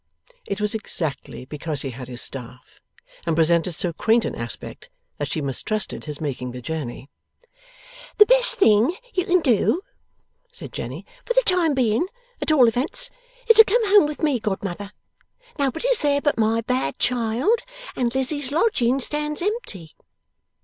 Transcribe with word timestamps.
It 0.47 0.59
was 0.59 0.73
exactly 0.73 1.45
because 1.45 1.83
he 1.83 1.91
had 1.91 2.07
his 2.07 2.23
staff, 2.23 2.79
and 3.23 3.35
presented 3.35 3.73
so 3.73 3.93
quaint 3.93 4.25
an 4.25 4.33
aspect, 4.33 4.89
that 5.19 5.27
she 5.27 5.41
mistrusted 5.41 6.05
his 6.05 6.19
making 6.19 6.53
the 6.53 6.59
journey. 6.63 7.11
'The 8.17 8.25
best 8.25 8.55
thing 8.55 8.95
you 9.13 9.25
can 9.27 9.41
do,' 9.41 9.83
said 10.51 10.73
Jenny, 10.73 11.05
'for 11.23 11.35
the 11.35 11.43
time 11.45 11.75
being, 11.75 12.07
at 12.41 12.51
all 12.51 12.67
events, 12.67 13.11
is 13.47 13.57
to 13.57 13.63
come 13.63 13.87
home 13.89 14.07
with 14.07 14.23
me, 14.23 14.39
godmother. 14.39 14.91
Nobody's 15.59 15.99
there 15.99 16.19
but 16.19 16.35
my 16.35 16.61
bad 16.61 16.97
child, 16.97 17.59
and 17.95 18.15
Lizzie's 18.15 18.51
lodging 18.51 18.99
stands 18.99 19.39
empty. 19.43 19.93